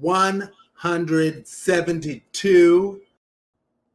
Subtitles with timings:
[0.00, 3.00] 172.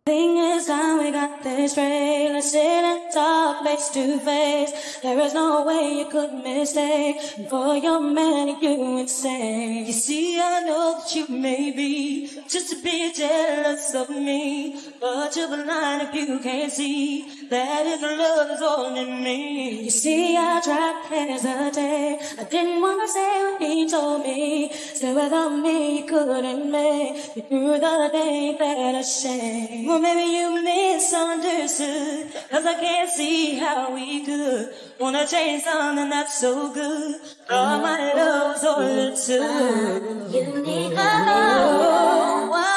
[0.05, 2.29] Thing is time we got this straight.
[2.33, 4.99] Let's sit and talk face to face.
[5.01, 7.21] There is no way you could mistake.
[7.49, 9.85] For your man, you would say.
[9.85, 14.77] You see, I know that you may be just a bit jealous of me.
[14.99, 19.83] But you're blind if you can't see that his love is in me.
[19.85, 22.19] You see, I tried to hesitate.
[22.39, 24.69] I didn't want to say what he told me.
[24.73, 29.92] Still without me, you couldn't make it through the day that I shame.
[29.93, 32.33] Well, maybe you misunderstood.
[32.49, 37.21] Cause I can't see how we could wanna change something that's so good.
[37.47, 40.33] All my love's all it took.
[40.33, 42.73] You need wow, wow.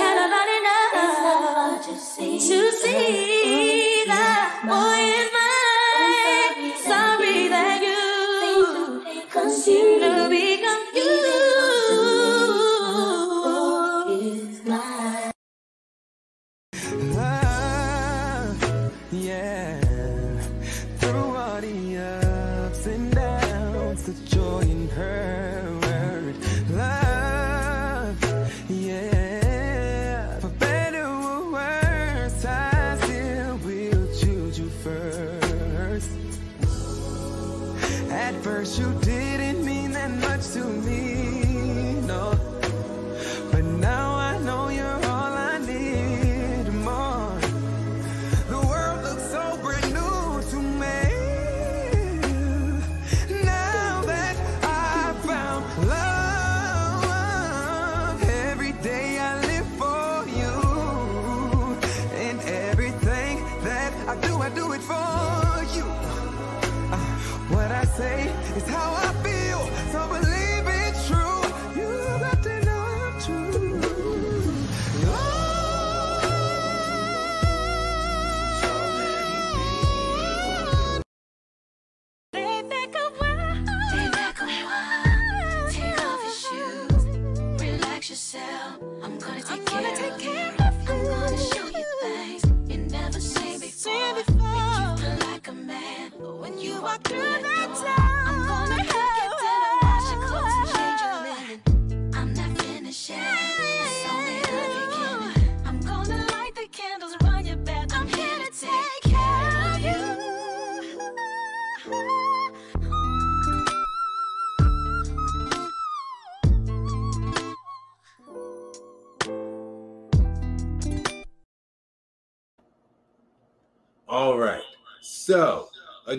[0.00, 2.40] Had about enough to see.
[2.40, 6.74] to see that boy is mine.
[6.82, 8.02] Sorry that you
[9.68, 11.31] you to become you.
[24.06, 24.31] The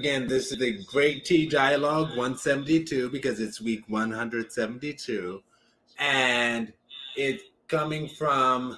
[0.03, 5.41] again, this is the Great T Dialogue 172 because it's week 172.
[5.97, 6.73] And
[7.15, 8.77] it's coming from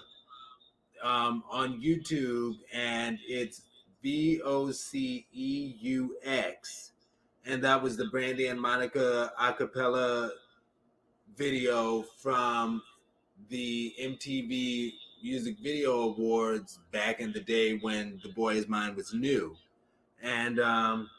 [1.02, 3.64] um, on YouTube and it's
[4.04, 6.92] V O C E U X.
[7.44, 10.30] And that was the Brandy and Monica a cappella
[11.36, 12.84] video from
[13.50, 14.94] the MTV
[15.24, 19.58] Music Video Awards back in the day when The Boy's Is Mine was new.
[20.26, 21.10] And um,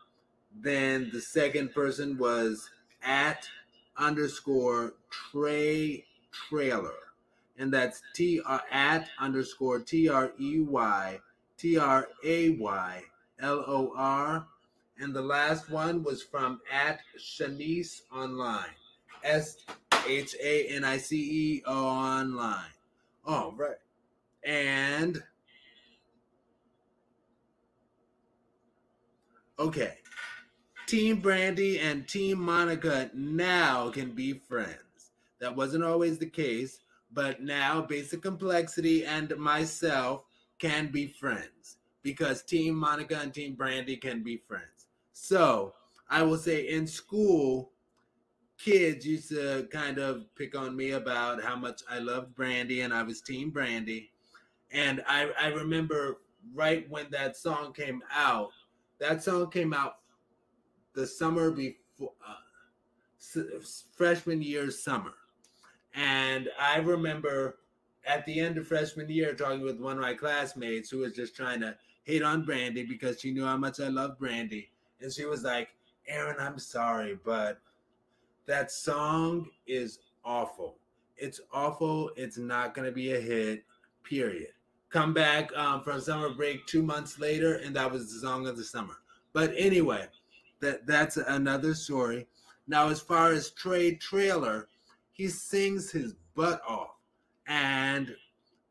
[0.52, 2.68] then the second person was
[3.04, 3.48] at
[3.96, 6.90] underscore Trey Traylor.
[7.56, 11.20] And that's T R at underscore T R E Y
[11.56, 13.02] T R A Y
[13.40, 14.44] L O R.
[14.98, 18.74] And the last one was from at Shanice Online.
[19.22, 19.58] S
[20.08, 22.72] H A N I C E online.
[23.24, 23.76] All right.
[24.44, 25.22] And
[29.58, 29.94] okay.
[30.86, 35.10] Team Brandy and Team Monica now can be friends.
[35.40, 36.78] That wasn't always the case,
[37.12, 40.24] but now Basic Complexity and myself
[40.58, 44.86] can be friends because Team Monica and Team Brandy can be friends.
[45.12, 45.74] So
[46.08, 47.72] I will say in school,
[48.58, 52.94] kids used to kind of pick on me about how much I loved Brandy and
[52.94, 54.10] I was Team Brandy.
[54.70, 56.18] And I, I remember
[56.54, 58.50] right when that song came out,
[58.98, 59.98] that song came out
[60.94, 62.34] the summer before uh,
[63.20, 65.12] s- freshman year summer.
[65.94, 67.58] And I remember
[68.06, 71.34] at the end of freshman year talking with one of my classmates who was just
[71.34, 74.70] trying to hate on Brandy because she knew how much I loved Brandy.
[75.00, 75.68] And she was like,
[76.06, 77.58] Aaron, I'm sorry, but
[78.46, 80.76] that song is awful.
[81.16, 82.10] It's awful.
[82.16, 83.64] It's not going to be a hit,
[84.04, 84.52] period.
[84.96, 88.56] Come back um, from summer break two months later, and that was the song of
[88.56, 88.94] the summer.
[89.34, 90.06] But anyway,
[90.60, 92.26] that that's another story.
[92.66, 94.68] Now, as far as Trey Traylor,
[95.12, 96.96] he sings his butt off
[97.46, 98.16] and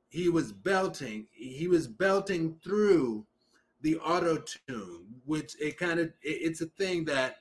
[0.10, 3.24] he was belting he was belting through
[3.82, 7.36] the auto tune which it kind of it, it's a thing that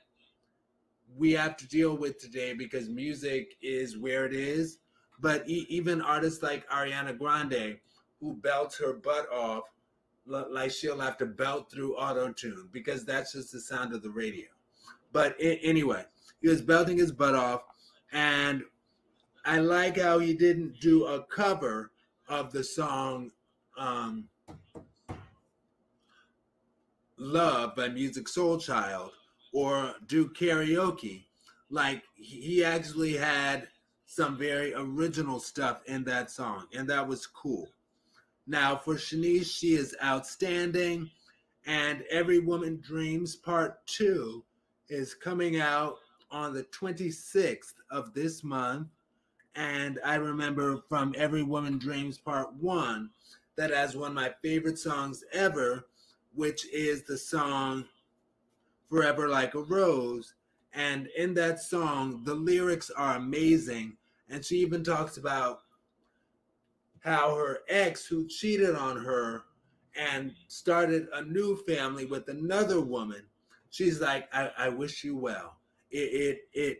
[1.17, 4.77] we have to deal with today because music is where it is
[5.19, 7.79] but e- even artists like ariana grande
[8.25, 9.63] who belts her butt off
[10.25, 14.09] like she'll have to belt through auto tune because that's just the sound of the
[14.09, 14.47] radio
[15.13, 16.03] but anyway
[16.41, 17.61] he was belting his butt off
[18.11, 18.63] and
[19.45, 21.91] I like how he didn't do a cover
[22.27, 23.29] of the song
[23.77, 24.27] um,
[27.17, 29.11] Love by Musiq Soulchild
[29.53, 31.25] or do karaoke.
[31.69, 33.67] Like he actually had
[34.05, 37.67] some very original stuff in that song, and that was cool.
[38.47, 41.09] Now, for Shanice, she is outstanding,
[41.65, 44.43] and Every Woman Dreams Part 2
[44.89, 45.97] is coming out
[46.29, 48.87] on the 26th of this month.
[49.55, 53.09] And I remember from Every Woman Dreams Part 1
[53.55, 55.87] that as one of my favorite songs ever,
[56.33, 57.85] which is the song
[58.89, 60.33] Forever Like a Rose.
[60.73, 63.97] And in that song, the lyrics are amazing.
[64.29, 65.61] And she even talks about
[67.05, 69.43] how her ex, who cheated on her
[69.95, 73.21] and started a new family with another woman,
[73.69, 75.57] she's like, I, I wish you well.
[75.91, 76.77] It, it, it,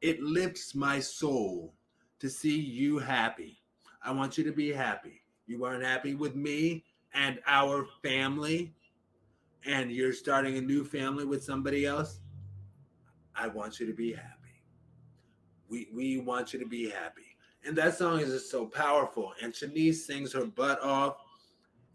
[0.00, 1.74] it lifts my soul
[2.20, 3.58] to see you happy.
[4.04, 5.20] I want you to be happy.
[5.46, 8.72] You weren't happy with me and our family,
[9.66, 12.20] and you're starting a new family with somebody else.
[13.34, 14.62] I want you to be happy.
[15.68, 17.29] We we want you to be happy.
[17.66, 19.32] And that song is just so powerful.
[19.42, 21.16] And Shanice sings her butt off.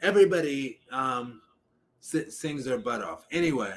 [0.02, 1.42] Everybody um,
[2.00, 3.26] si- sings their butt off.
[3.32, 3.74] Anyway,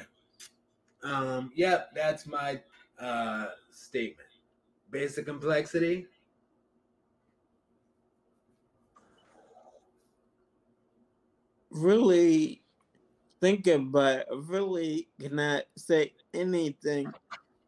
[1.03, 2.61] um, yep, that's my
[2.99, 4.29] uh, statement.
[4.91, 6.07] Basic complexity.
[11.71, 12.61] really
[13.41, 17.11] thinking, but really cannot say anything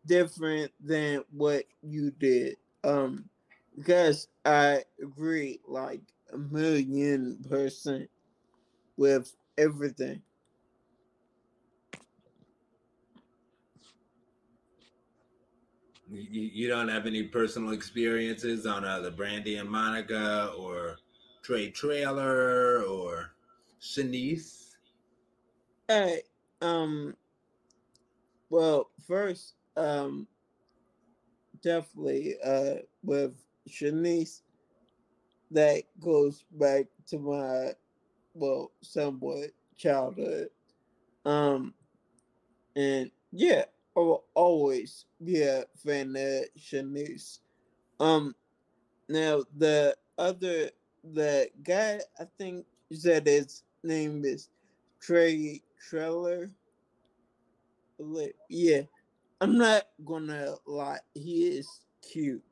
[0.06, 2.57] different than what you did.
[2.83, 3.29] Um,
[3.77, 6.01] because I agree like
[6.33, 8.09] a million percent
[8.97, 10.21] with everything.
[16.09, 20.97] You, you don't have any personal experiences on uh, the Brandy and Monica or
[21.41, 23.31] Trey Traylor or
[23.81, 24.75] Shanice?
[25.88, 26.24] Hey,
[26.62, 27.15] um,
[28.50, 30.27] well, first, um,
[31.62, 33.35] definitely, uh, with
[33.69, 34.41] Shanice,
[35.51, 37.73] that goes back to my,
[38.33, 40.49] well, somewhat childhood.
[41.25, 41.73] Um,
[42.75, 43.65] and yeah,
[43.95, 47.39] I will always be a fan of Shanice.
[47.99, 48.35] Um,
[49.09, 50.69] now the other,
[51.03, 54.49] the guy, I think said his name is
[54.99, 56.49] Trey Treller.
[58.49, 58.81] Yeah,
[59.39, 61.67] I'm not gonna lie, he is
[62.01, 62.43] cute.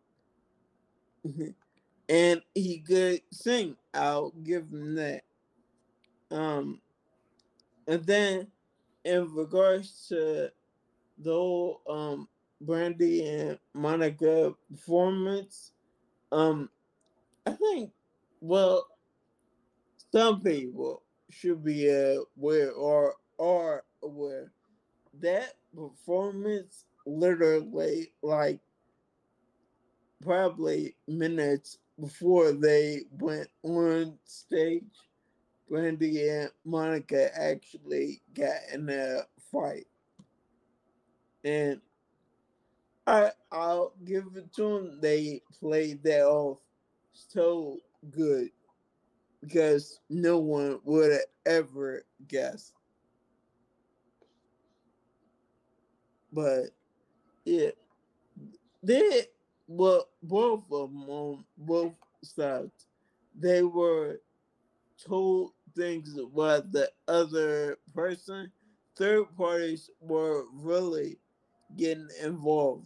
[2.09, 3.75] And he could sing.
[3.93, 5.23] I'll give him that.
[6.31, 6.81] Um,
[7.87, 8.47] and then
[9.03, 10.51] in regards to
[11.17, 12.27] the whole um
[12.61, 15.71] Brandy and Monica performance,
[16.31, 16.69] um,
[17.45, 17.91] I think
[18.41, 18.87] well,
[20.11, 24.51] some people should be aware or are aware
[25.21, 28.59] that performance literally like
[30.23, 34.83] probably minutes before they went on stage,
[35.69, 39.21] Brandy and Monica actually got in a
[39.51, 39.87] fight.
[41.43, 41.81] And
[43.07, 44.99] I I'll give it to them.
[45.01, 46.59] They played that off
[47.13, 47.79] so
[48.11, 48.49] good
[49.41, 52.73] because no one would have ever guessed.
[56.31, 56.67] But
[57.45, 57.71] yeah,
[58.83, 59.27] they
[59.69, 62.87] well both of them on both sides.
[63.39, 64.19] They were
[65.07, 68.51] told things about the other person.
[68.97, 71.17] Third parties were really
[71.77, 72.85] getting involved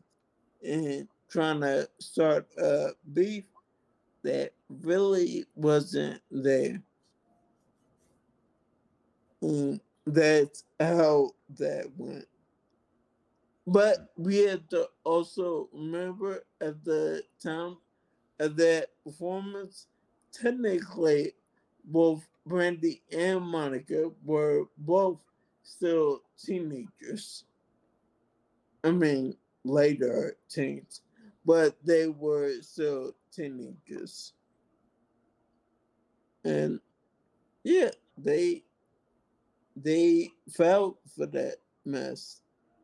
[0.61, 3.45] in trying to start a beef
[4.23, 6.81] that really wasn't there.
[9.41, 12.27] And that's how that went.
[13.67, 17.77] But we had to also remember at the time
[18.39, 19.87] of that performance,
[20.33, 21.33] technically,
[21.85, 25.19] both Brandy and Monica were both
[25.63, 27.45] still teenagers.
[28.83, 31.01] I mean, later teens.
[31.45, 34.33] but they were still teenagers.
[36.45, 36.79] And
[37.63, 38.63] yeah, they
[39.75, 42.41] they fell for that mess.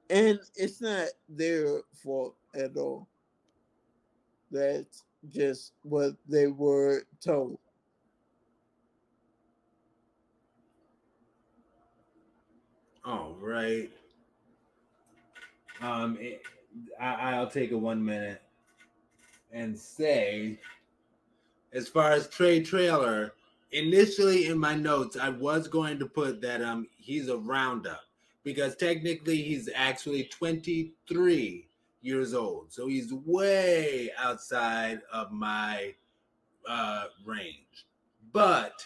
[0.09, 3.07] And it's not their fault at all.
[4.51, 7.59] That's just what they were told.
[13.05, 13.89] All right.
[15.81, 16.41] Um, it,
[16.99, 18.41] I, I'll take a one minute
[19.51, 20.59] and say,
[21.73, 23.33] as far as Trey Traylor,
[23.71, 28.08] initially in my notes, I was going to put that um he's a roundup
[28.49, 31.67] because technically he's actually 23
[32.01, 35.93] years old, so he's way outside of my
[36.67, 37.85] uh, range.
[38.33, 38.83] But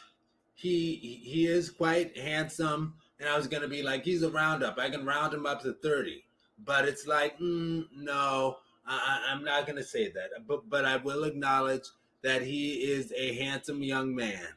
[0.53, 4.77] he he is quite handsome, and I was gonna be like, he's a roundup.
[4.77, 6.25] I can round him up to 30,
[6.65, 10.46] but it's like, mm, no, I, I'm not gonna say that.
[10.46, 11.86] But but I will acknowledge
[12.22, 14.48] that he is a handsome young man,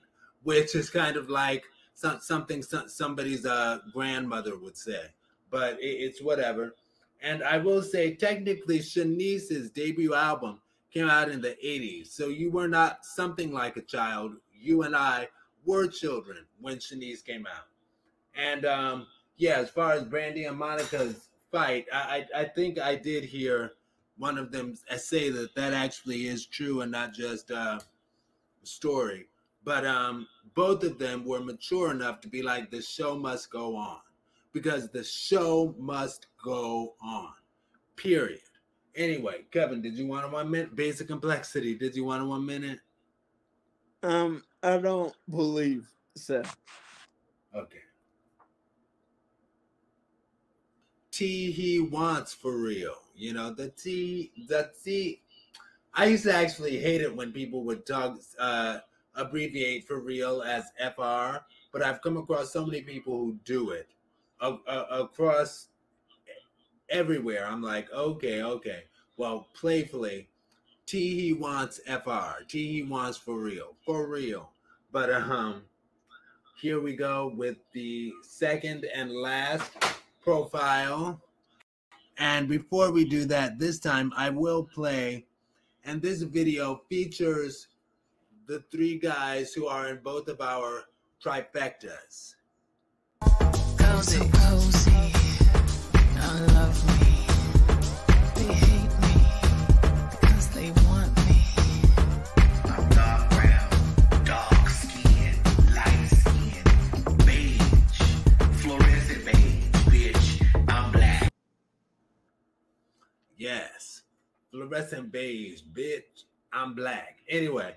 [0.43, 1.63] which is kind of like
[1.97, 5.01] some, something some, somebody's uh, grandmother would say.
[5.51, 6.75] But it, it's whatever.
[7.23, 10.61] And I will say, technically, Shanice's debut album
[10.93, 12.09] came out in the 80s.
[12.09, 14.33] So you were not something like a child.
[14.53, 15.29] You and I
[15.65, 17.65] were children when Shanice came out.
[18.35, 19.07] And um,
[19.39, 23.73] yeah, as far as Brandy and Monica's fight, I, I, I think I did hear
[24.19, 27.79] one of them say that that actually is true and not just uh,
[28.63, 29.29] a story.
[29.65, 33.77] But um, both of them were mature enough to be like, the show must go
[33.77, 33.99] on
[34.53, 37.33] because the show must go on.
[37.95, 38.41] Period.
[38.97, 40.75] Anyway, Kevin, did you want one minute?
[40.75, 41.75] Basic complexity.
[41.75, 42.81] Did you want one minute?
[44.03, 46.43] Um, I don't believe so.
[47.55, 47.79] Okay.
[51.11, 52.95] T he wants for real.
[53.15, 55.23] You know, the T the T
[55.95, 58.79] I used to actually hate it when people would talk uh
[59.17, 61.39] abbreviate for real as FR,
[61.73, 63.89] but I've come across so many people who do it
[64.41, 65.69] across
[66.89, 67.47] everywhere.
[67.47, 68.85] I'm like, okay, okay.
[69.17, 70.29] Well, playfully,
[70.87, 72.45] T he wants FR.
[72.47, 74.51] T he wants for real, for real.
[74.93, 75.63] But um,
[76.61, 79.73] here we go with the second and last
[80.23, 81.21] profile.
[82.19, 85.27] And before we do that, this time I will play,
[85.85, 87.69] and this video features
[88.47, 90.85] the three guys who are in both of our
[91.25, 92.35] trifectas.
[94.03, 95.13] So cozy,
[96.17, 97.27] I love me.
[98.37, 99.15] They hate me
[100.21, 101.43] because they want me.
[102.67, 105.35] I'm dark brown, dark skin,
[105.75, 108.03] light skin, beige,
[108.61, 110.47] fluorescent beige, bitch.
[110.69, 111.33] I'm black.
[113.37, 114.03] Yes,
[114.53, 116.25] fluorescent beige, bitch.
[116.53, 117.17] I'm black.
[117.29, 117.75] Anyway,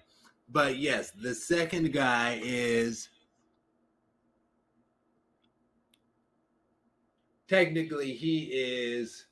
[0.52, 3.10] but yes, the second guy is
[7.48, 9.26] technically he is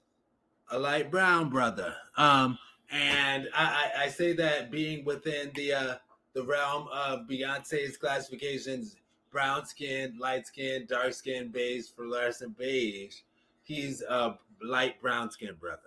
[0.72, 1.96] a light brown brother.
[2.18, 2.58] Um,
[2.92, 5.96] and I, I, I say that being within the uh,
[6.34, 8.96] the realm of Beyonce's classifications:
[9.32, 13.16] brown skin, light skin, dark skin, beige, fluorescent beige.
[13.64, 15.82] He's a light brown skin brother.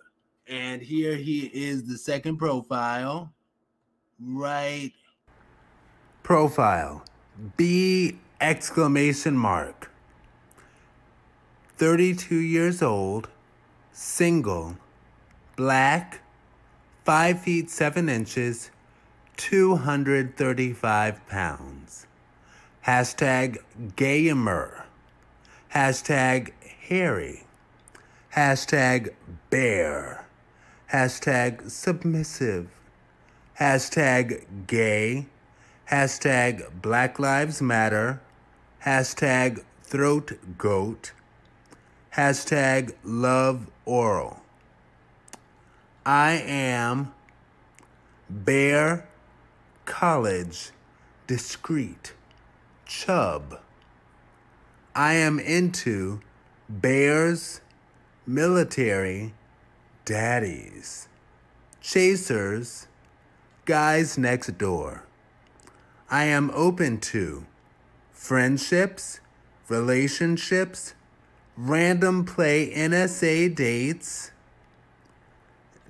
[0.47, 3.33] And here he is, the second profile,
[4.21, 4.93] right?
[6.31, 7.03] Profile,
[7.57, 9.91] B exclamation mark.
[11.77, 13.29] 32 years old,
[13.91, 14.77] single,
[15.57, 16.21] black,
[17.05, 18.71] 5 feet 7 inches,
[19.39, 22.07] 235 pounds.
[22.87, 23.59] Hashtag
[23.97, 24.87] gamer.
[25.75, 26.53] Hashtag
[26.89, 27.43] hairy.
[28.37, 29.15] Hashtag
[29.51, 30.27] bear.
[30.93, 32.69] Hashtag submissive.
[33.59, 35.27] Hashtag gay.
[35.91, 38.21] Hashtag Black Lives Matter.
[38.85, 41.11] Hashtag throat goat.
[42.15, 44.41] Hashtag love oral.
[46.07, 47.13] I am
[48.31, 49.09] Bear
[49.85, 50.71] College
[51.27, 52.15] Discreet
[52.87, 53.59] Chub.
[54.95, 56.21] I am into
[56.69, 57.63] bears,
[58.29, 59.35] military,
[60.05, 61.09] daddies,
[61.81, 62.87] chasers,
[63.65, 65.03] guys next door.
[66.11, 67.47] I am open to
[68.13, 69.21] friendships,
[69.69, 70.95] relationships,
[71.57, 74.33] random play NSA dates,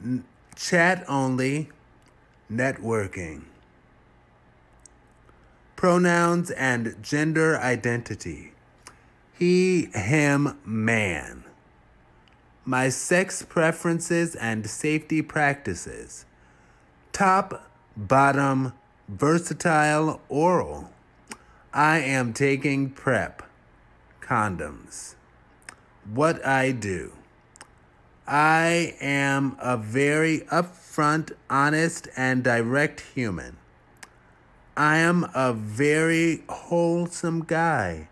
[0.04, 0.24] n-
[0.56, 1.70] chat only,
[2.52, 3.44] networking.
[5.76, 8.52] Pronouns and gender identity.
[9.38, 11.44] He, him, man.
[12.64, 16.26] my sex preferences and safety practices.
[17.12, 18.72] Top, bottom,
[19.10, 20.90] versatile, oral.
[21.72, 23.42] I am taking PrEP
[24.20, 25.14] condoms.
[26.12, 27.12] What I do.
[28.26, 33.56] I am a very upfront, honest, and direct human.
[34.76, 38.08] I am a very wholesome guy,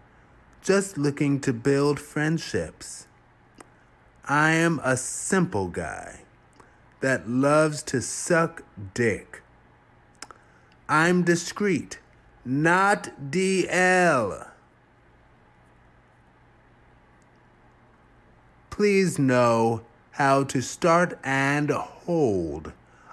[0.60, 3.06] just looking to build friendships.
[4.28, 6.22] I am a simple guy
[7.00, 8.64] that loves to suck
[8.94, 9.42] dick.
[10.90, 11.98] I'm discreet,
[12.46, 14.48] not DL.
[18.70, 22.72] Please know how to start and hold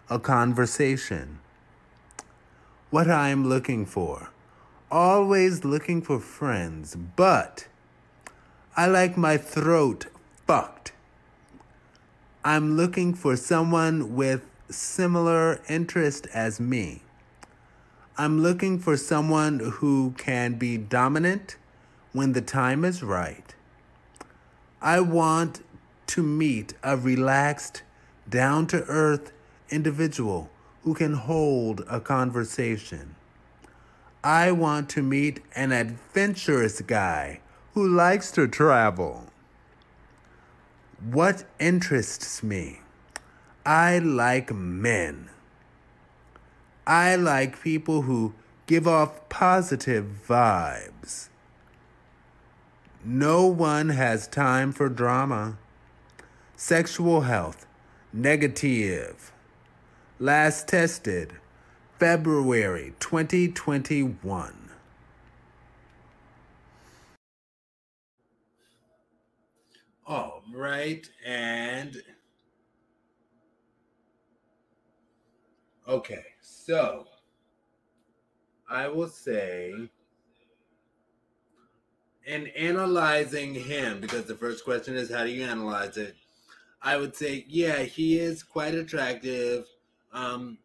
[0.10, 1.40] a conversation.
[2.92, 4.30] What I'm looking for.
[4.90, 7.68] Always looking for friends, but
[8.78, 10.06] I like my throat
[10.48, 10.94] fucked.
[12.46, 17.02] I'm looking for someone with similar interest as me.
[18.18, 21.58] I'm looking for someone who can be dominant
[22.14, 23.54] when the time is right.
[24.82, 25.62] I want
[26.08, 27.84] to meet a relaxed,
[28.30, 29.34] down to earth
[29.70, 30.50] individual
[30.84, 33.16] who can hold a conversation.
[34.24, 37.42] I want to meet an adventurous guy
[37.74, 39.26] who likes to travel.
[41.12, 42.80] What interests me?
[43.66, 45.32] I like men.
[46.88, 48.34] I like people who
[48.68, 51.30] give off positive vibes.
[53.04, 55.58] No one has time for drama.
[56.56, 57.66] Sexual health,
[58.14, 59.32] negative.
[60.20, 61.34] Last tested,
[62.00, 64.70] February 2021.
[70.08, 71.98] All right, and
[75.88, 77.08] okay, so
[78.70, 79.74] I will say,
[82.26, 86.16] in analyzing him, because the first question is how do you analyze it?
[86.82, 89.66] I would say, yeah, he is quite attractive,
[90.14, 90.58] um,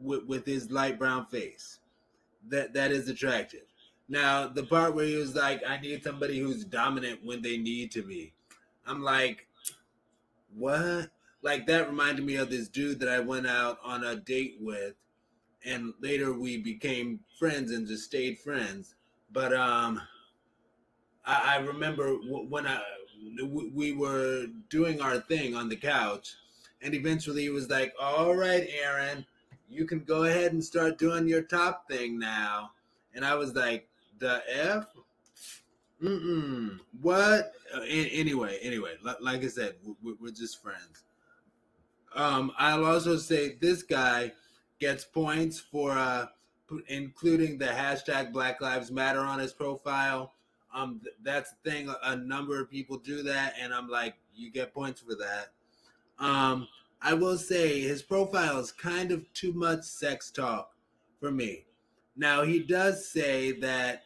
[0.00, 1.80] with, with his light brown face.
[2.48, 3.66] That that is attractive.
[4.08, 7.90] Now, the part where he was like, I need somebody who's dominant when they need
[7.92, 8.32] to be.
[8.86, 9.46] I'm like,
[10.54, 11.10] what?
[11.46, 14.94] Like, that reminded me of this dude that I went out on a date with,
[15.64, 18.96] and later we became friends and just stayed friends.
[19.32, 20.02] But, um,
[21.24, 22.80] I, I remember w- when I,
[23.38, 26.34] w- we were doing our thing on the couch,
[26.82, 29.24] and eventually he was like, All right, Aaron,
[29.70, 32.72] you can go ahead and start doing your top thing now.
[33.14, 34.86] And I was like, the F?
[36.02, 36.80] Mm-mm.
[37.00, 37.52] What?
[37.72, 41.04] Uh, anyway, anyway, like I said, we- we're just friends.
[42.16, 44.32] Um, I'll also say this guy
[44.80, 46.26] gets points for uh,
[46.88, 50.32] including the hashtag Black Lives Matter on his profile.
[50.74, 51.88] Um, th- that's the thing.
[51.88, 55.52] A- A number of people do that, and I'm like, you get points for that.
[56.18, 56.66] Um,
[57.02, 60.72] I will say his profile is kind of too much sex talk
[61.20, 61.66] for me.
[62.16, 64.02] Now he does say that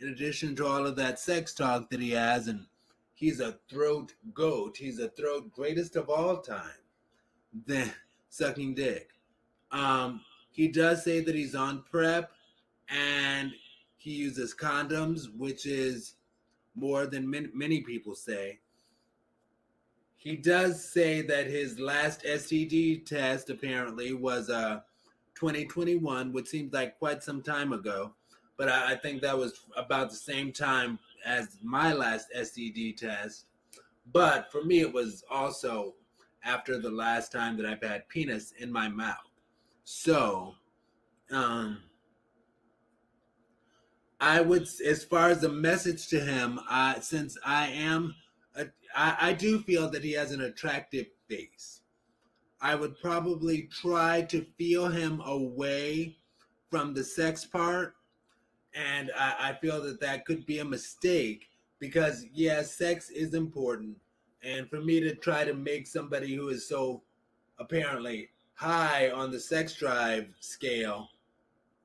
[0.00, 2.66] in addition to all of that sex talk that he has, and
[3.14, 6.81] he's a throat goat, he's a throat greatest of all time,
[7.66, 7.92] then
[8.28, 9.10] sucking dick.
[9.70, 12.32] Um, he does say that he's on prep
[12.88, 13.52] and
[13.96, 16.14] he uses condoms, which is
[16.74, 18.58] more than many, many people say.
[20.16, 24.80] He does say that his last STD test apparently was uh
[25.34, 28.12] 2021, which seems like quite some time ago.
[28.56, 33.46] But I, I think that was about the same time as my last STD test.
[34.12, 35.94] But for me, it was also
[36.44, 39.16] after the last time that I've had penis in my mouth.
[39.84, 40.54] So,
[41.30, 41.78] um,
[44.20, 48.14] I would, as far as the message to him, I since I am,
[48.54, 51.80] a, I, I do feel that he has an attractive face.
[52.60, 56.18] I would probably try to feel him away
[56.70, 57.94] from the sex part,
[58.74, 61.48] and I, I feel that that could be a mistake
[61.80, 63.96] because yeah, sex is important,
[64.42, 67.02] and for me to try to make somebody who is so
[67.58, 71.08] apparently high on the sex drive scale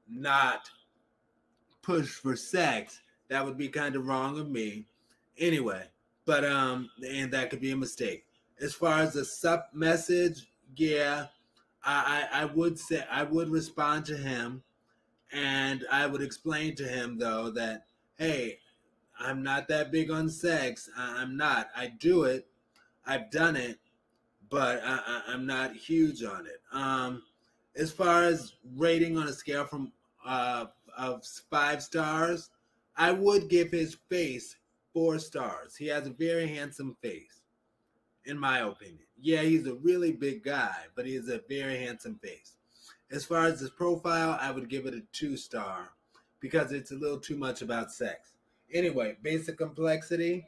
[0.10, 0.70] not
[1.82, 4.86] push for sex that would be kind of wrong of me.
[5.38, 5.84] Anyway
[6.26, 8.26] but um and that could be a mistake.
[8.60, 11.28] As far as the sub message yeah
[11.84, 14.64] I, I i would say i would respond to him.
[15.32, 17.86] And i would explain to him though that
[18.18, 18.60] hey
[19.20, 20.90] I'm not that big on sex.
[20.98, 21.70] I, I'm not.
[21.76, 22.48] I do it.
[23.06, 23.80] I've done it,
[24.50, 26.62] but I, I'm not huge on it.
[26.72, 27.24] Um,
[27.76, 29.92] as far as rating on a scale from
[30.26, 30.66] uh,
[30.98, 32.50] of five stars,
[32.96, 34.58] I would give his face
[34.94, 35.76] four stars.
[35.76, 37.42] He has a very handsome face,
[38.26, 39.06] in my opinion.
[39.20, 42.54] Yeah, he's a really big guy, but he has a very handsome face.
[43.12, 45.92] As far as his profile, I would give it a two star
[46.40, 48.34] because it's a little too much about sex.
[48.74, 50.46] Anyway, basic complexity.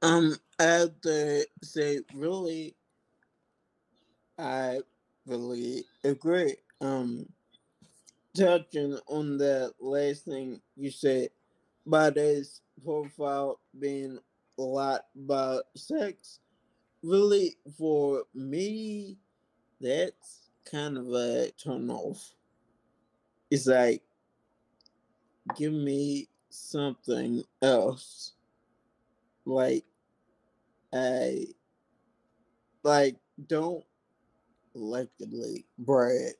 [0.00, 2.74] Um, I have to say, really,
[4.38, 4.80] I
[5.26, 6.56] really agree.
[6.80, 7.26] Um,
[8.36, 11.30] touching on that last thing you said
[11.86, 14.18] about his profile being
[14.58, 16.40] a lot about sex,
[17.02, 19.16] really, for me,
[19.80, 22.34] that's kind of a turn off.
[23.54, 24.02] It's like,
[25.54, 28.32] give me something else.
[29.46, 29.84] Like,
[30.92, 31.46] I
[32.82, 33.14] like
[33.46, 33.84] don't
[34.74, 36.32] allegedly brag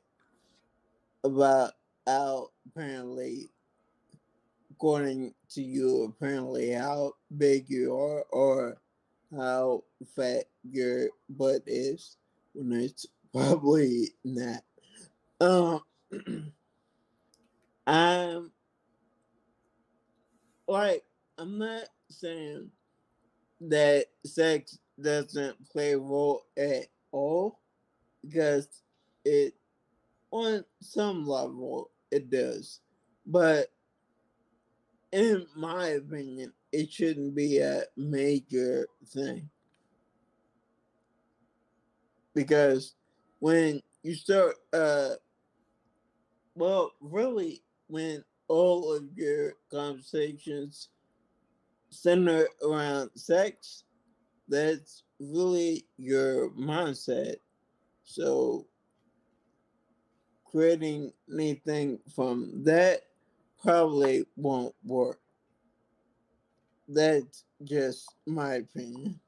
[1.23, 1.71] about
[2.05, 3.49] how apparently
[4.71, 8.77] according to you apparently how big you are or
[9.33, 9.85] how
[10.17, 12.17] fat your butt is
[12.53, 14.61] when it's probably not.
[15.39, 15.81] Um
[17.87, 18.51] I'm
[20.67, 21.03] like
[21.37, 22.71] I'm not saying
[23.61, 27.59] that sex doesn't play a role at all
[28.23, 28.67] because
[29.23, 29.53] it
[30.31, 32.79] on some level it does.
[33.25, 33.71] But
[35.11, 39.49] in my opinion it shouldn't be a major thing.
[42.33, 42.95] Because
[43.39, 45.11] when you start uh
[46.55, 47.61] well really
[47.95, 50.89] when all of your conversations
[51.89, 53.85] center around sex,
[54.49, 57.37] that's really your mindset.
[58.03, 58.67] So
[60.43, 63.03] creating anything from that
[63.63, 65.21] probably won't work.
[66.89, 69.21] That's just my opinion.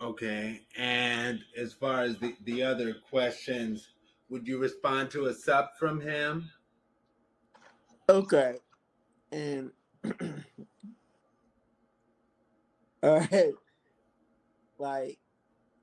[0.00, 0.62] Okay.
[0.76, 3.90] And as far as the, the other questions,
[4.30, 6.48] would you respond to a sup from him?
[8.08, 8.56] Okay.
[9.32, 9.72] And
[13.02, 13.52] all right,
[14.78, 15.18] like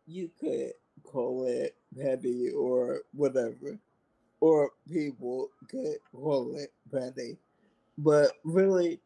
[0.05, 3.77] you could call it petty or whatever,
[4.39, 7.37] or people could call it petty,
[7.97, 8.99] but really,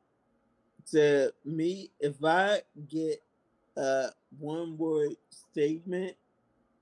[0.92, 3.22] to me, if I get
[3.78, 6.16] a one word statement,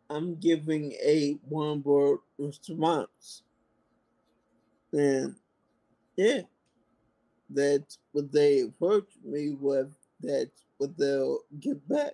[0.10, 3.43] I'm giving a one word response.
[4.91, 5.36] And
[6.15, 6.41] yeah,
[7.50, 9.93] that's what they approach me with.
[10.22, 12.13] That's what they'll get back.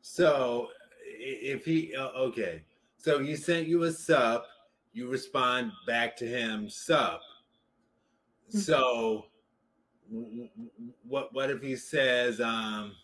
[0.00, 0.68] So
[1.04, 2.62] if he, uh, okay.
[2.96, 4.46] So he sent you a sup,
[4.92, 7.20] you respond back to him, sup.
[8.48, 9.26] So
[10.10, 10.70] w- w-
[11.02, 12.94] what what if he says, um,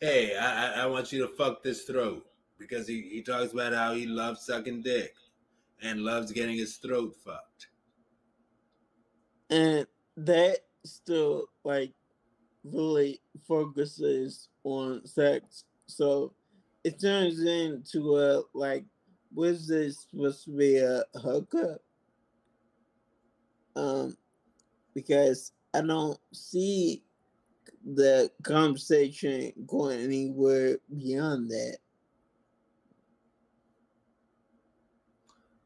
[0.00, 2.26] hey, I, I- want you to fuck this throat
[2.58, 5.14] because he, he talks about how he loves sucking dick
[5.82, 7.68] and loves getting his throat fucked.
[9.50, 11.94] And that still like
[12.64, 15.64] really focuses on sex.
[15.86, 16.34] So
[16.84, 18.84] it turns into a like
[19.34, 21.80] was this supposed to be a hookup?
[23.76, 24.16] Um
[24.94, 27.04] because I don't see
[27.94, 31.78] the conversation going anywhere beyond that.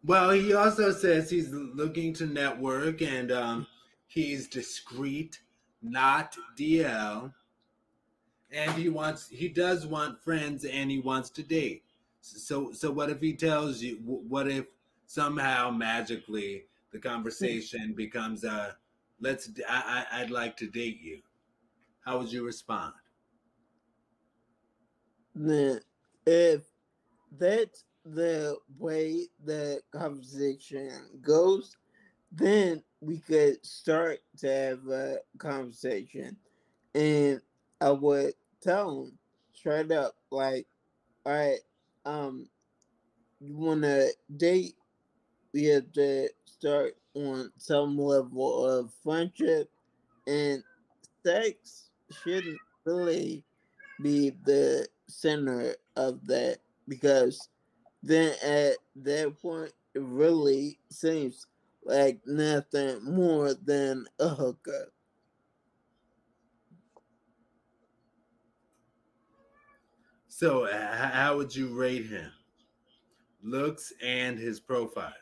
[0.04, 3.66] Well, he also says he's looking to network and um,
[4.08, 5.40] he's discreet,
[5.80, 7.32] not DL,
[8.50, 11.84] and he wants he does want friends and he wants to date.
[12.20, 13.98] So so what if he tells you?
[14.04, 14.66] What if
[15.06, 18.76] somehow magically the conversation becomes a
[19.20, 21.20] let's I, I I'd like to date you.
[22.04, 22.94] How would you respond?
[25.34, 25.80] Then
[26.26, 26.62] if
[27.38, 31.76] that's the way the conversation goes,
[32.32, 36.36] then we could start to have a conversation.
[36.94, 37.40] And
[37.80, 39.18] I would tell him
[39.54, 40.66] straight up, like,
[41.24, 41.60] all right,
[42.04, 42.48] um,
[43.40, 44.76] you wanna date,
[45.52, 49.70] we have to start on some level of friendship
[50.26, 50.62] and
[51.24, 53.44] sex shouldn't really
[54.00, 57.48] be the center of that because
[58.02, 61.46] then at that point it really seems
[61.84, 64.90] like nothing more than a hookup.
[70.28, 72.32] So, h- how would you rate him?
[73.42, 75.14] Looks and his profile.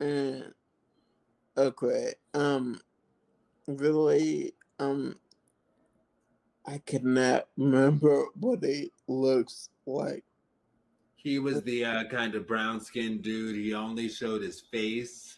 [0.00, 0.54] And
[1.56, 2.80] okay, um,
[3.68, 5.16] really, um,
[6.66, 10.24] I cannot remember what he looks like.
[11.16, 13.56] He was the uh, kind of brown skinned dude.
[13.56, 15.36] He only showed his face.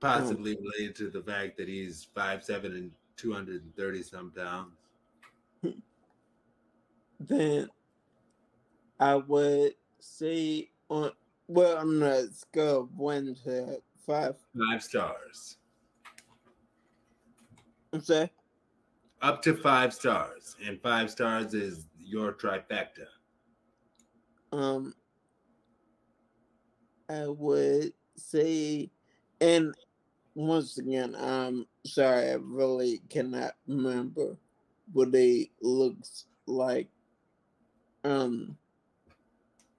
[0.00, 4.76] Possibly related to the fact that he's five seven and 230 some pounds.
[7.22, 7.68] Then
[8.98, 11.12] I would say on
[11.48, 14.36] well on a scale of one to five.
[14.56, 15.58] Five stars.
[17.92, 18.30] I'm sorry.
[19.22, 20.56] Up to five stars.
[20.64, 23.06] And five stars is your trifecta.
[24.52, 24.94] um
[27.08, 28.90] I would say
[29.40, 29.74] and
[30.34, 34.38] once again I'm sorry I really cannot remember
[34.92, 36.88] what they looks like.
[38.04, 38.58] Um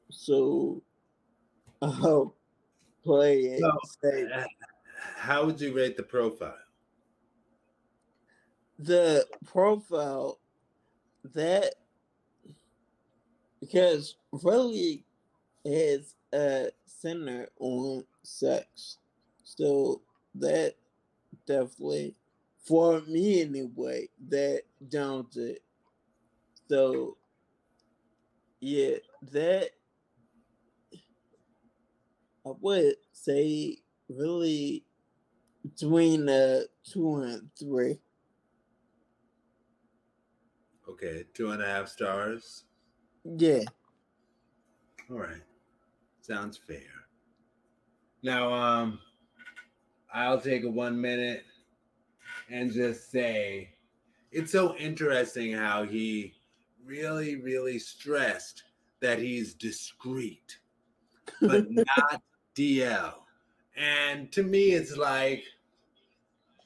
[0.10, 0.84] so
[1.82, 2.36] I'll
[3.04, 3.62] play it
[4.04, 4.46] So, Uh,
[5.16, 6.61] How would you rate the profile?
[8.84, 10.40] The profile
[11.34, 11.76] that
[13.60, 15.06] because really
[15.64, 18.98] is a center on sex.
[19.44, 20.02] So
[20.36, 20.76] that
[21.46, 22.16] definitely
[22.66, 25.62] for me anyway, that downs it.
[26.70, 27.18] So
[28.60, 28.98] yeah,
[29.32, 29.72] that
[32.46, 33.78] I would say
[34.10, 34.84] really
[35.64, 38.00] between uh two and three.
[40.92, 42.66] Okay, two and a half stars.
[43.24, 43.64] Yeah.
[45.10, 45.42] All right.
[46.22, 46.82] Sounds fair.
[48.24, 49.00] Now, um,
[50.14, 51.46] I'll take a one minute
[52.50, 53.70] and just say
[54.34, 56.34] it's so interesting how he
[56.86, 58.64] really, really stressed
[59.00, 60.60] that he's discreet,
[61.40, 62.22] but not
[62.54, 63.14] DL.
[63.78, 65.46] And to me, it's like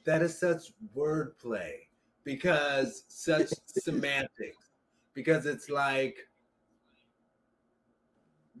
[0.04, 1.85] that is such wordplay
[2.26, 4.72] because such semantics,
[5.14, 6.18] because it's like,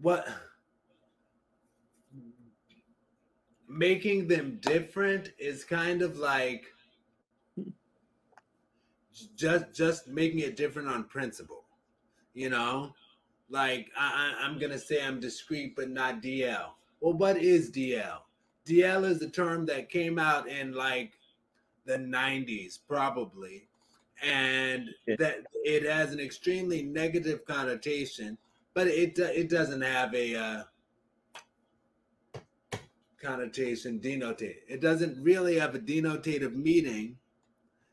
[0.00, 0.26] what
[3.68, 6.66] making them different is kind of like
[9.34, 11.64] just just making it different on principle
[12.34, 12.92] you know?
[13.50, 18.20] Like I, I- i'm gonna say i'm discreet but not dl well what is dl
[18.66, 21.15] dl is a term that came out in like
[21.86, 23.68] the 90s probably
[24.22, 28.36] and that it has an extremely negative connotation
[28.74, 30.62] but it it doesn't have a uh,
[33.26, 34.62] connotation denotate.
[34.68, 37.16] It doesn't really have a denotative meaning,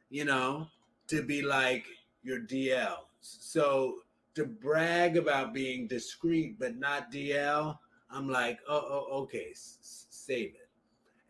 [0.10, 0.68] you know,
[1.08, 1.86] to be like
[2.22, 2.98] your DL.
[3.22, 4.00] So
[4.36, 7.78] to brag about being discreet but not DL,
[8.12, 10.63] I'm like, oh, oh okay, s- s- save it.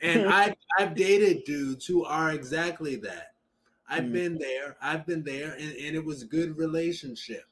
[0.04, 3.34] And I I've dated dudes who are exactly that.
[3.90, 4.14] I've Mm.
[4.14, 4.78] been there.
[4.82, 7.46] I've been there, and, and it was a good relationship,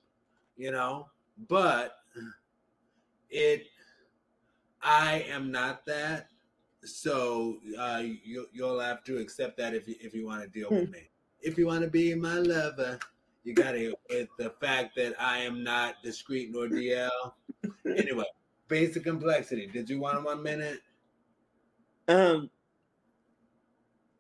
[0.58, 1.10] you know.
[1.48, 1.98] But
[3.30, 3.66] it,
[4.82, 6.30] I am not that.
[6.84, 10.70] So uh, you, you'll have to accept that if you if you want to deal
[10.70, 11.10] with me.
[11.42, 13.00] If you want to be my lover,
[13.44, 17.34] you got to with the fact that I am not discreet nor DL.
[17.86, 18.26] anyway,
[18.68, 19.68] basic complexity.
[19.68, 20.80] Did you want one minute?
[22.08, 22.50] Um.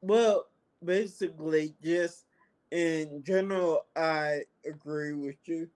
[0.01, 0.47] Well,
[0.83, 2.25] basically, just
[2.71, 5.69] in general, I agree with you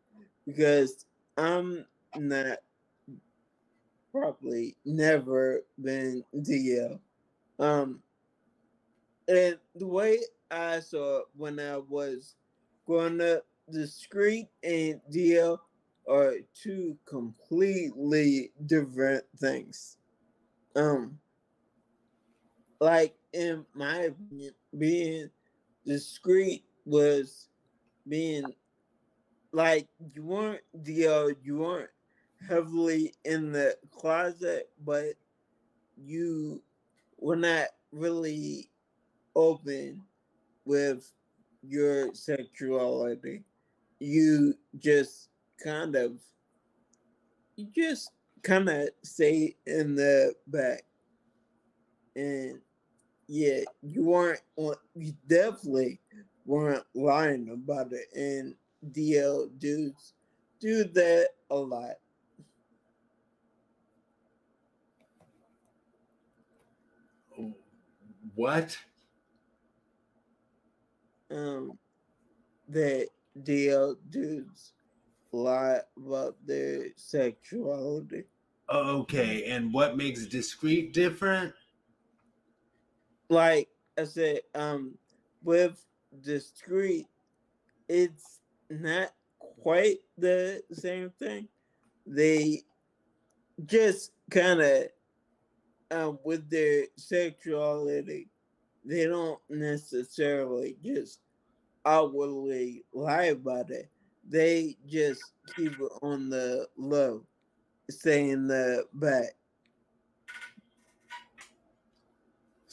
[0.46, 1.06] because
[1.38, 2.58] I'm not
[4.12, 7.00] probably never been DL.
[7.60, 8.02] Um,
[9.28, 10.20] and the way
[10.52, 12.36] I saw it when I was
[12.86, 15.58] growing up, discreet and DL
[16.08, 19.98] are two completely different things.
[20.76, 21.18] Um,
[22.80, 25.30] like in my opinion, being
[25.86, 27.48] discreet was
[28.08, 28.44] being
[29.52, 31.90] like you weren't DL, you weren't
[32.48, 35.14] heavily in the closet, but
[35.98, 36.62] you
[37.18, 38.70] were not really
[39.36, 40.02] open
[40.66, 41.12] with
[41.62, 43.44] your sexuality.
[44.00, 45.30] You just
[45.64, 46.20] kind of
[47.56, 48.12] you just
[48.44, 50.84] kind of stay in the back.
[52.16, 52.60] And
[53.28, 54.76] yeah, you weren't on.
[54.96, 56.00] You definitely
[56.46, 58.08] weren't lying about it.
[58.16, 58.56] And
[58.92, 60.14] DL dudes
[60.60, 61.96] do that a lot.
[68.36, 68.78] What?
[71.32, 71.78] Um,
[72.70, 73.08] that
[73.42, 74.74] DL dudes
[75.32, 78.26] lie about their sexuality.
[78.70, 81.54] Okay, and what makes discreet different?
[83.30, 84.96] Like I said, um,
[85.44, 85.84] with
[86.22, 87.08] discreet,
[87.88, 91.48] it's not quite the same thing.
[92.06, 92.62] They
[93.66, 94.84] just kind of,
[95.92, 98.30] um, with their sexuality,
[98.84, 101.20] they don't necessarily just
[101.86, 103.90] outwardly lie about it.
[104.28, 105.22] They just
[105.56, 107.26] keep it on the low,
[107.90, 109.36] saying in the back.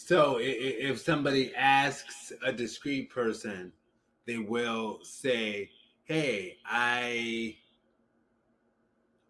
[0.05, 3.73] So if somebody asks a discreet person,
[4.27, 5.71] they will say,
[6.05, 7.59] "Hey, I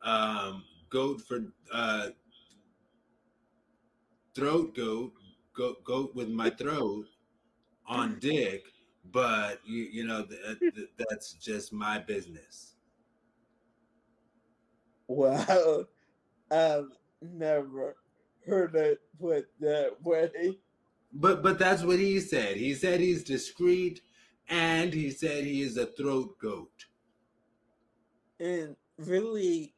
[0.02, 2.10] um goat for uh
[4.34, 5.12] throat goat
[5.54, 7.06] goat goat with my throat
[7.86, 8.64] on dick,
[9.04, 12.76] but you you know th- th- that's just my business."
[15.06, 15.86] Wow,
[16.50, 17.96] I've never
[18.46, 20.58] heard it put that way.
[21.12, 22.56] But but that's what he said.
[22.56, 24.00] He said he's discreet,
[24.48, 26.86] and he said he is a throat goat.
[28.40, 29.74] And really,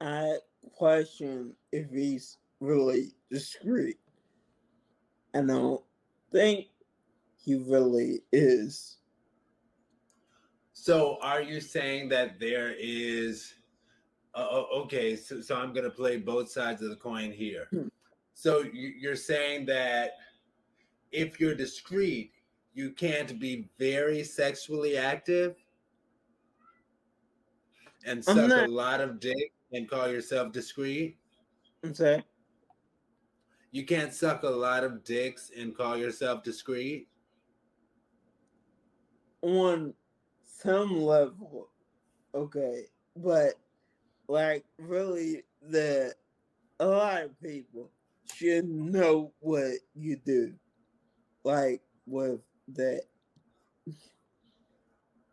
[0.00, 0.38] I
[0.72, 3.98] question if he's really discreet.
[5.34, 5.82] I don't
[6.32, 6.66] think
[7.44, 8.96] he really is.
[10.72, 13.54] So are you saying that there is
[14.40, 17.66] uh, okay, so, so I'm going to play both sides of the coin here.
[17.70, 17.88] Hmm.
[18.34, 20.12] So you- you're saying that
[21.10, 22.32] if you're discreet,
[22.74, 25.56] you can't be very sexually active
[28.04, 31.16] and suck not- a lot of dick and call yourself discreet?
[31.82, 32.22] I'm saying,
[33.70, 37.08] You can't suck a lot of dicks and call yourself discreet?
[39.42, 39.94] on
[40.42, 41.68] some level,
[42.34, 43.54] okay, but
[44.28, 46.14] like really, the
[46.80, 47.90] a lot of people
[48.34, 50.54] should know what you do,
[51.44, 52.40] like with
[52.74, 53.02] that,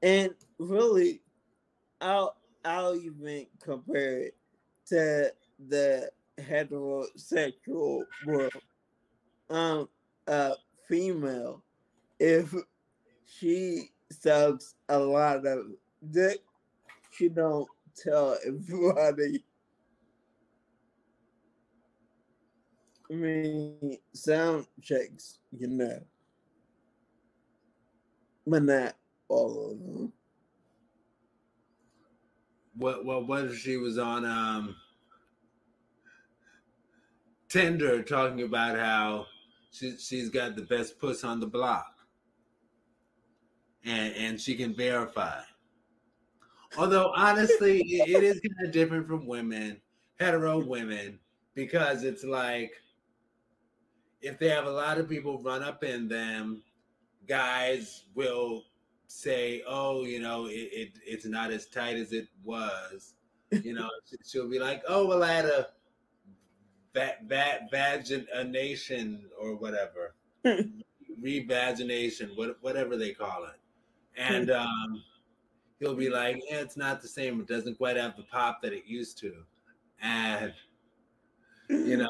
[0.01, 1.21] and really,
[2.01, 4.35] I'll I'll even compare it
[4.87, 5.31] to
[5.67, 8.53] the heterosexual world.
[9.49, 9.89] Um,
[10.27, 10.53] a
[10.87, 11.63] female,
[12.19, 12.53] if
[13.25, 15.67] she sucks a lot of
[16.11, 16.39] dick,
[17.11, 19.43] she don't tell everybody.
[23.09, 25.99] I mean, sound checks, you know,
[28.47, 28.95] but not
[29.27, 30.13] all of them.
[32.77, 34.75] What what if she was on um
[37.47, 39.27] Tinder talking about how
[39.71, 41.93] she she's got the best puss on the block.
[43.85, 45.41] And and she can verify.
[46.77, 49.81] Although honestly, it, it is kind of different from women,
[50.19, 51.19] hetero women,
[51.53, 52.71] because it's like
[54.21, 56.63] if they have a lot of people run up in them,
[57.27, 58.63] guys will
[59.07, 63.15] say, "Oh, you know, it, it it's not as tight as it was."
[63.51, 65.67] You know, she- she'll be like, "Oh, well, I had a
[66.93, 70.15] va- va- vagination or whatever,
[71.21, 73.59] revagination, what whatever they call it,"
[74.17, 75.03] and um,
[75.79, 77.39] he'll be like, "Yeah, it's not the same.
[77.39, 79.33] It doesn't quite have the pop that it used to,"
[80.01, 80.53] and
[81.69, 82.09] you know.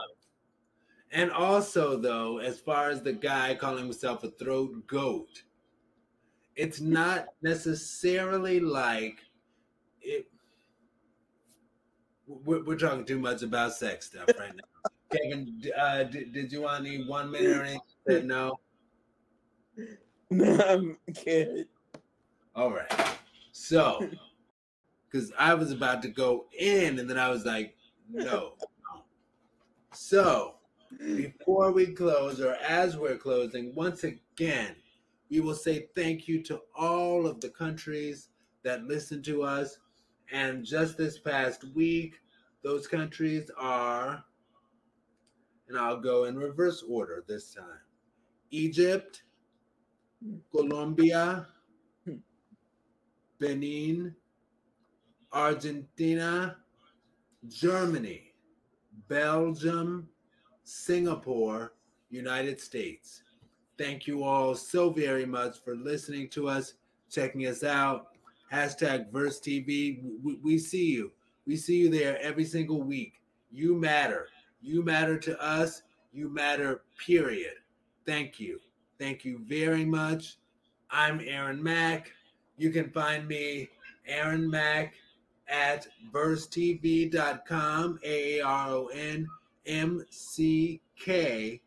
[1.12, 5.44] And also, though, as far as the guy calling himself a throat goat,
[6.56, 9.20] it's not necessarily like
[10.02, 10.28] it.
[12.28, 14.90] We're, we're talking too much about sex stuff right now.
[15.12, 18.28] Kevin, uh, did, did you want any one minute or anything?
[18.28, 18.60] No.
[20.32, 21.66] No, I'm kidding.
[22.56, 22.92] All right.
[23.58, 24.10] So,
[25.06, 27.74] because I was about to go in, and then I was like,
[28.12, 28.56] no.
[29.94, 30.56] So,
[31.00, 34.76] before we close, or as we're closing, once again,
[35.32, 38.28] we will say thank you to all of the countries
[38.64, 39.80] that listen to us.
[40.34, 42.20] And just this past week,
[42.62, 44.22] those countries are,
[45.70, 47.80] and I'll go in reverse order this time
[48.52, 49.24] Egypt,
[50.52, 51.48] Colombia,
[53.40, 54.16] Benin,
[55.32, 56.58] Argentina,
[57.48, 58.34] Germany,
[59.08, 60.08] Belgium,
[60.64, 61.74] Singapore,
[62.10, 63.24] United States.
[63.78, 66.76] Thank you all so very much for listening to us,
[67.12, 68.08] checking us out.
[68.52, 70.02] Hashtag Verse TV.
[70.24, 71.12] We, we see you.
[71.46, 73.22] We see you there every single week.
[73.52, 74.28] You matter.
[74.62, 75.84] You matter to us.
[76.14, 77.56] You matter, period.
[78.06, 78.60] thank you.
[78.98, 80.38] Thank you very much.
[80.90, 82.14] I'm Aaron Mack.
[82.58, 83.70] You can find me,
[84.08, 84.94] Aaron Mack,
[85.48, 89.28] at versetv.com, A A R O N
[89.66, 91.62] M C K,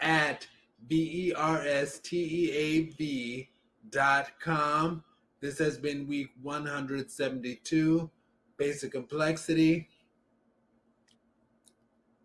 [0.00, 0.46] at
[0.88, 3.48] B E R S T E A V
[3.90, 5.04] dot com.
[5.40, 8.10] This has been week 172,
[8.56, 9.88] basic complexity.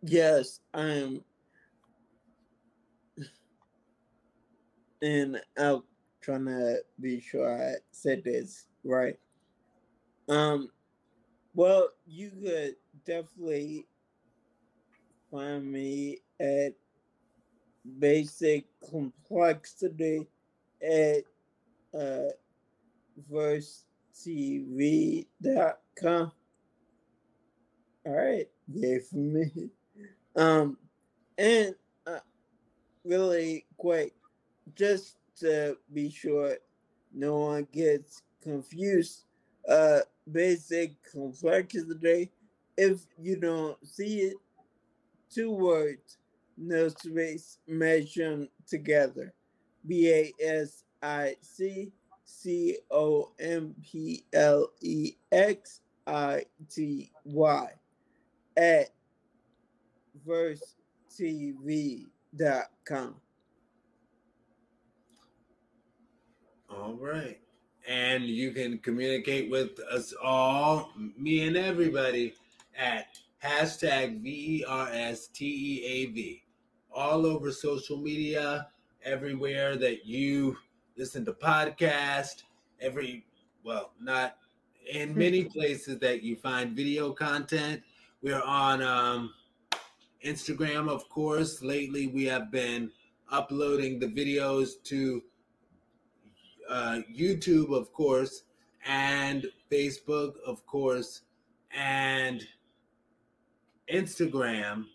[0.01, 1.21] Yes, I'm.
[5.01, 5.83] And I'm
[6.21, 9.17] trying to be sure I said this right.
[10.27, 10.69] Um,
[11.55, 13.87] well, you could definitely
[15.31, 16.73] find me at
[17.97, 20.27] basic complexity
[20.81, 21.23] at
[21.93, 22.29] uh,
[23.31, 23.91] versetv.com.
[28.05, 29.69] All right, yay for me.
[30.35, 30.77] Um,
[31.37, 31.75] and
[32.07, 32.19] uh,
[33.03, 34.13] really quick,
[34.75, 36.57] just to be sure
[37.13, 39.23] no one gets confused,
[39.67, 39.99] uh,
[40.31, 42.31] basic complexity.
[42.77, 44.37] If you don't see it,
[45.33, 46.17] two words,
[46.57, 49.33] no space, mentioned together.
[49.87, 51.91] B A S I C
[52.25, 57.69] C O M P L E X I T Y
[58.57, 58.89] at
[60.27, 62.05] versetv.com.
[66.81, 67.37] All right.
[67.87, 72.33] And you can communicate with us all, me and everybody,
[72.77, 73.07] at
[73.43, 76.43] hashtag V E R S T E A V.
[76.91, 78.67] All over social media,
[79.03, 80.57] everywhere that you
[80.97, 82.43] listen to podcast,
[82.79, 83.25] every,
[83.63, 84.37] well, not
[84.91, 87.81] in many places that you find video content.
[88.21, 89.33] We're on um,
[90.25, 91.61] Instagram, of course.
[91.61, 92.91] Lately, we have been
[93.31, 95.21] uploading the videos to
[96.69, 98.43] uh, YouTube, of course,
[98.85, 101.21] and Facebook, of course,
[101.75, 102.45] and
[103.91, 104.85] Instagram,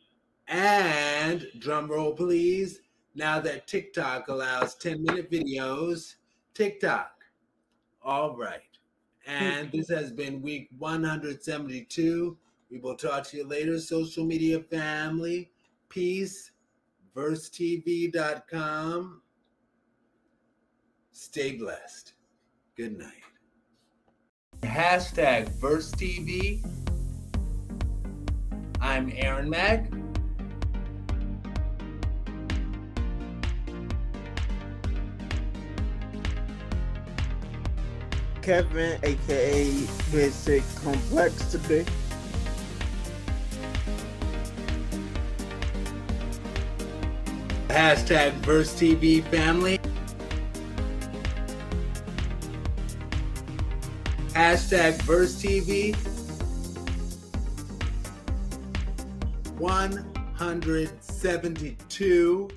[0.48, 2.80] and drum roll, please.
[3.14, 6.14] Now that TikTok allows 10 minute videos,
[6.54, 7.10] TikTok.
[8.02, 8.60] All right.
[9.26, 12.36] And this has been week 172.
[12.70, 15.50] We will talk to you later, social media family.
[15.88, 16.50] Peace.
[17.16, 19.22] VerseTV.com.
[21.16, 22.12] Stay blessed.
[22.76, 23.22] Good night.
[24.64, 26.60] Hashtag Verse TV.
[28.80, 29.88] I'm Aaron Mack.
[38.42, 41.86] Kevin, aka Basic Complexity.
[47.68, 49.78] Hashtag Verse TV family.
[54.34, 55.94] Hashtag VerseTV.
[59.58, 62.48] 172